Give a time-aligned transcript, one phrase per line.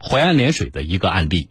[0.00, 1.48] 淮安涟水的一个案例，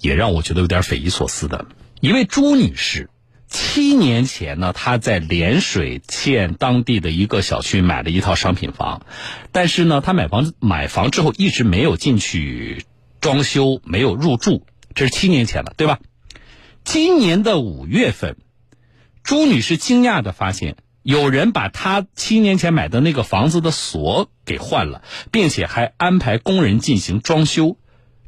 [0.00, 1.66] 也让我觉得有点匪夷所思的。
[2.00, 3.10] 一位朱女士，
[3.48, 9.06] 七年前呢，她在涟水县当地的一个小区买了一套商品房，
[9.52, 12.84] 但是呢，她买房买房之后一直没有进去
[13.20, 16.00] 装修，没有入住，这是七年前了，对吧？
[16.84, 18.36] 今年的五月份，
[19.22, 20.76] 朱女士惊讶的发现，
[21.06, 27.76] 有人把他七年前买的那个房子的锁给换了，并且还安排工人进行装修，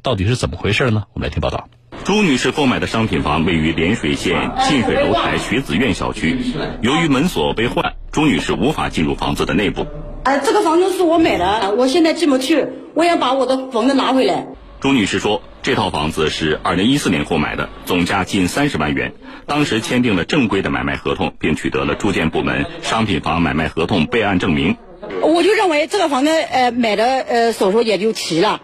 [0.01, 1.03] 到底是怎么回事呢？
[1.13, 1.67] 我们来听报道。
[2.05, 6.39] 朱女士购买的商品房位于涟水县近水楼台学子苑小区，
[6.81, 9.85] 由于门锁被换，朱女士无法进入房子的内部。
[10.23, 14.47] 哎，这个房子是我买的，我现在进不去，我想把我的房子拿回来。
[14.79, 19.13] 朱女士说，这套房子是二零一四年购买的，总价近三十万元，
[19.45, 24.77] 当时签订了正规的买卖合同，并取得了住建部门商品房买卖合同备案证明。
[25.21, 28.61] 我就认为这个房子呃买的呃手续也就齐了，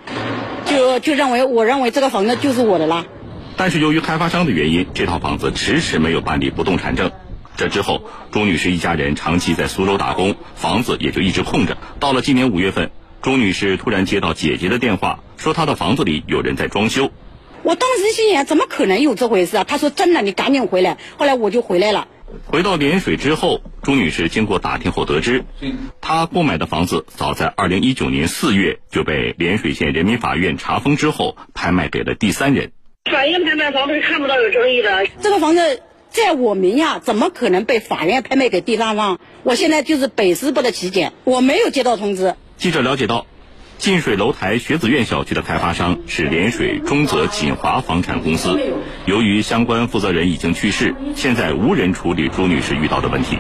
[0.65, 3.05] 就就认为我认为这个房子就是我的啦。
[3.57, 7.11] 但是由于开发商的原因，这套房子迟迟没有办理不动产证。
[7.57, 11.77] 这之后，朱女士一家人长期在苏州打工，房子也就一直空着。
[11.99, 17.11] 到了今年五月份，朱女士突然接到姐姐的电话，说他的房子里有人在装修。
[17.61, 19.63] 我当时心想，怎么可能有这回事啊？
[19.63, 20.97] 他说真的，你赶紧回来。
[21.17, 22.07] 后来我就回来了。
[22.47, 25.45] 回到涟水之后，朱女士经过打听后得知，
[26.01, 32.71] 她购买的房子早在二零一九年四月就被涟水县人民法院查封之后拍卖给了第三人。
[33.11, 35.05] 法院拍卖房子看不到有争议的。
[35.21, 39.19] 这个房子在我名下，怎么可能被法院拍卖给第三方？
[39.43, 42.33] 我现在就是百思不得其解，我没有接到通知。
[42.57, 43.27] 记者了解到，
[43.77, 48.59] 近水楼台学子苑小区的开发商是涟水中泽锦华房产公司。
[49.05, 53.37] 由于相关负责人已经去世，现在无人处理朱女士遇到的问题。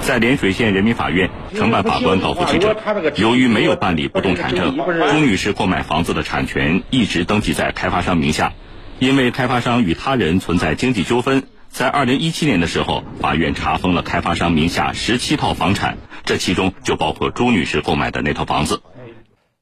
[0.00, 2.76] 在涟水县人民法院，承办法官告诉记者，
[3.16, 8.52] 由于没有办理不动产证，朱女士购买房子的产权一直登记在开发商名下。
[8.98, 18.82] 因为开发商与他人存在经济纠纷，在二零一七年的时候，法院查封了开发商名下十七套房产，这其中就包括朱女士购买的那套房子。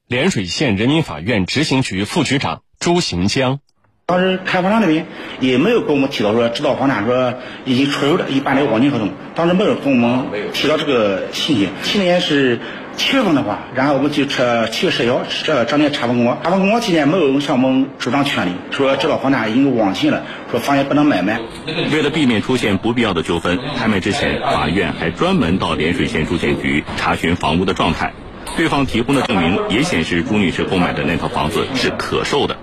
[0.08, 3.60] 涟水县人民法院执行局副局长朱行江。
[4.06, 5.06] 当时开发商那边
[5.40, 7.32] 也没有跟我们提到说这套房产说
[7.64, 11.70] 已经出售了，已办理网签合同，当时没有跟我们提到这个信息。
[11.82, 12.60] 去年是
[12.98, 21.40] 七月份的话，然后我们就车七月十号这张贴查封公告，查封公告期间没有向我们主张权利，说这套房产已经网签了，说房也不能买卖。
[21.90, 28.12] 为了避免出现不必要的纠纷，拍卖之前，法院还专门到涟水县住建局查询房屋的状态。
[28.56, 32.56] 对方提供的证明也显示朱女士购买的那套房子是可售的。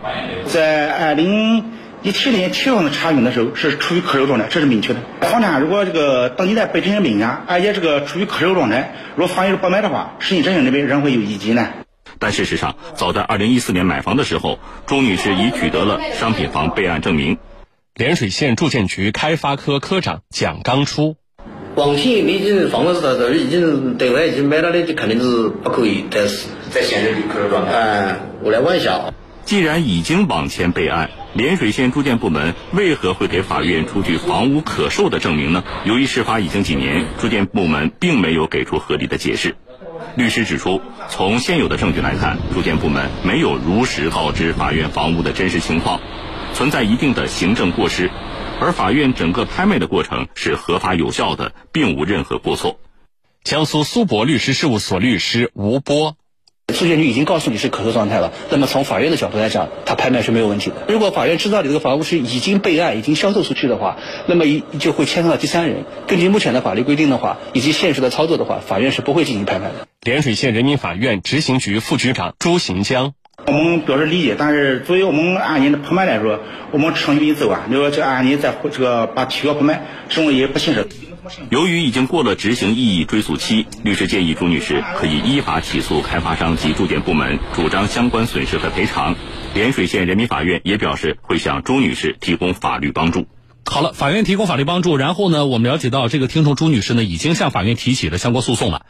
[0.45, 1.63] 在二零
[2.01, 4.99] 一七年七月份的查询的时候是处于可售状态，这是明确的。
[5.21, 11.67] 房产如果这个登记在被执行人名下，而且这个处于可售状态，如果法院不卖的话，实行执行这边仍会有异议呢。
[12.17, 17.37] 但事实上，早在二零一四年买房的时候，朱女士已取得了商品房备案证明。
[17.95, 21.17] 涟水县住建局开发科科长蒋刚初。
[21.81, 26.27] 网信你已经房子是在这，已经对外已经买了的，就肯定是不可以再
[26.69, 27.71] 再限制可售状态。
[27.71, 29.11] 哎，我来问一下。
[29.45, 35.63] 既然已经网签备案，涟水县住建部门为何会给法院出具房屋可售的证明呢？
[35.83, 39.55] 由于事发已经几年，住建部门并没有给出合理的解释。
[40.15, 45.99] 律师指出，从现有的证据来看，住建部门没有如实告知法院房屋的真实情况，
[46.53, 48.11] 存在一定的行政过失。
[48.61, 52.79] 而法院整个拍卖的过程是合法有效的，并无任何过错。
[53.43, 56.15] 江苏苏博律师事务所律师吴波，
[56.67, 60.85] 住建局已经告诉你是可售状态了，那么从法院的角度来讲，他拍卖是没有问题的。
[60.87, 65.83] 如果法院知道你这个房屋是已经备案、已经销售出去的话，那么一就会牵涉到第三人。
[66.07, 69.87] 根据目前的法律规定的话，以及现实的操作的话，法院是不会进行拍卖的。
[70.03, 73.15] 涟水县人民法院执行局副局长朱行江。
[73.47, 76.39] 我们表示理解，但是作为我们案件的拍卖来说，
[76.71, 77.65] 我们程序已走啊。
[77.67, 80.87] 你说这案件再这个把提高拍卖，这种也不现实。
[81.49, 89.15] 由于已经过了执行异议追诉期，律师建议朱女士可以依法起诉开发商及住建部门，主张相关损失和赔偿。
[89.55, 93.27] 涟水县人民法院也表示会向朱女士提供法律帮助。
[93.65, 98.85] 好了，法院提供法律帮助，然后呢，我们了解到这个听众朱女士呢已经向法院提起了相关诉讼了，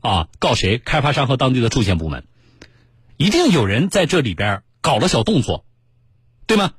[0.00, 0.78] 啊，告谁？
[0.84, 2.24] 开发商和当地的住建部门。
[3.20, 5.66] 一定有人在这里边搞了小动作，
[6.46, 6.72] 对吗？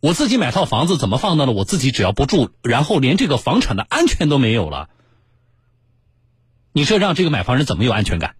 [0.00, 4.88] 我自己买套房子怎么放到了我自己只要不住，然后连这个房产的安全都没有了，
[6.72, 8.36] 你这让这个买房人怎么有安全感？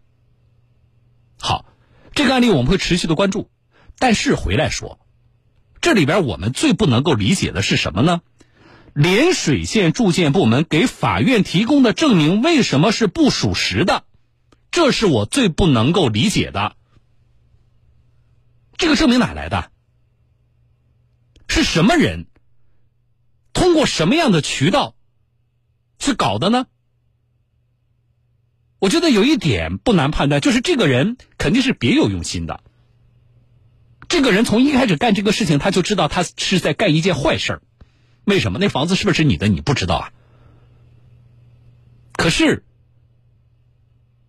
[1.39, 1.67] 好，
[2.15, 3.51] 这个案例我们会持续的关注，
[3.99, 4.99] 但是回来说，
[5.83, 8.23] 这里边我们最不能够理解的是什么呢？
[8.95, 14.05] 涟水县住建部门给法院提供的证明为什么是不属实的？
[14.71, 16.77] 这是我最不能够理解的。
[18.77, 19.71] 这个证明哪来的？
[21.49, 22.27] 是什么人？
[23.53, 24.95] 通过什么样的渠道
[25.99, 26.67] 去搞的呢？
[28.79, 32.63] 我觉得有一点不难判断，就是这个人肯定是别有用心的。
[34.09, 37.63] 这个人从一开始干这个事情，他就知道他是在干一件坏事儿。
[38.25, 38.59] 为什么？
[38.61, 39.49] 那房子是不是你的？
[39.49, 40.13] 你不知道啊。
[42.13, 42.65] 可是，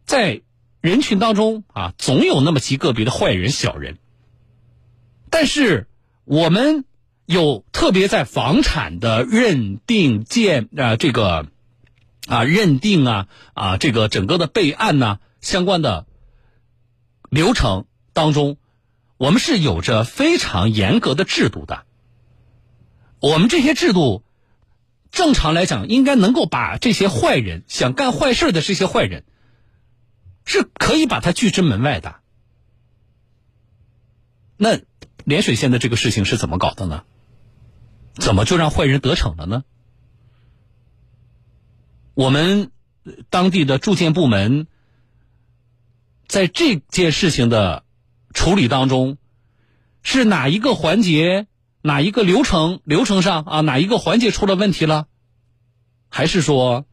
[0.09, 0.41] 在
[0.81, 4.00] 人群当中啊，总有那么极个别的坏人、小人。
[5.29, 5.88] 但是
[6.25, 6.83] 我们
[7.27, 11.45] 有特别在房产的认定、建啊这个
[12.25, 16.07] 啊认定啊啊这个整个的备案呐相关的
[17.29, 18.57] 流程当中，
[19.17, 21.83] 我们是有着非常严格的制度的。
[23.19, 24.23] 我们这些制度，
[25.11, 29.23] 正常来讲，应该能够把这些坏人想干坏事的这些坏人，
[30.50, 32.16] 是可以把他拒之门外的。
[34.57, 34.78] 那
[35.24, 37.04] 涟水县的这个事情是怎么搞的呢？
[38.16, 39.63] 怎么就让坏人得逞了呢？
[42.16, 42.72] 我们
[43.30, 44.66] 当地的住建部门
[46.28, 47.86] 在这件事情的
[48.34, 49.19] 处理当中，
[50.02, 51.45] 是哪一个环节？
[51.81, 53.62] 哪一个流程流程上啊？
[53.62, 55.07] 哪一个环节出了问题了？
[56.10, 56.88] 还是说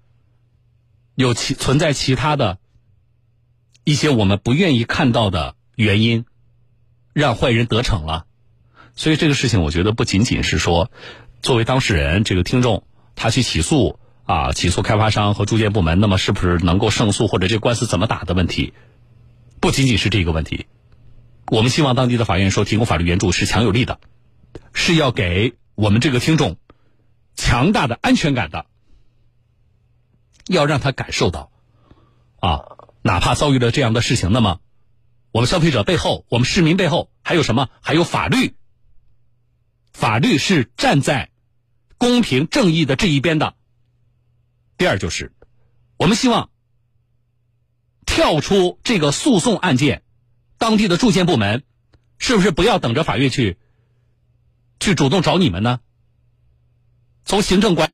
[1.15, 2.59] 有其存在其他的
[3.87, 6.25] 一些我们不愿意看到的原因，
[7.13, 8.27] 让坏人得逞了？
[8.97, 10.91] 所以这个事情，我觉得不仅仅是说
[11.41, 12.83] 作为当事人这个听众
[13.15, 18.75] 他去起诉啊，起诉开发商和住建部门，那么是不是能够胜诉，或者这官司怎么打的问题？
[19.61, 20.67] 不仅仅是这个问题，
[21.47, 24.01] 我们希望当地的法院说提供法律援助是强有力的。
[24.73, 26.57] 是要给我们这个听众
[27.37, 28.67] 强大的安全感的，
[30.49, 31.53] 要让他感受到，
[32.41, 32.76] 啊，
[33.07, 34.61] 哪怕遭遇了这样的事情，那么
[35.31, 37.71] 我们消费者背后，我们市民背后还有什么？
[37.81, 38.57] 还有法律，
[39.93, 41.31] 法律是站在
[41.99, 43.55] 公平正义的这一边的。
[44.77, 45.33] 第二就是，
[45.97, 46.51] 我们希望
[48.05, 50.03] 跳出这个诉讼案件，
[50.59, 51.63] 当地的住建部门
[52.19, 53.57] 是不是不要等着法院去？
[54.81, 55.79] 去主动找你们呢？
[57.25, 57.93] 从行政管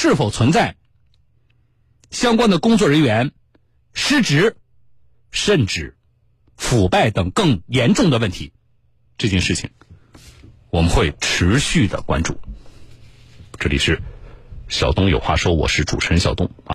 [0.00, 0.76] 是否存在
[2.10, 3.32] 相关的工作人员
[3.92, 4.56] 失职、
[5.30, 5.94] 甚至
[6.56, 8.54] 腐败等更严重的问题？
[9.18, 9.68] 这件事情
[10.70, 12.40] 我们会持续的关注。
[13.58, 14.00] 这里是
[14.70, 16.68] 小东有话说，我是主持人小东啊。